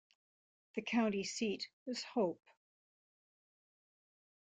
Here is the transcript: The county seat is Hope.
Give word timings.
The 0.73 0.81
county 0.81 1.23
seat 1.23 1.69
is 1.85 2.01
Hope. 2.01 2.41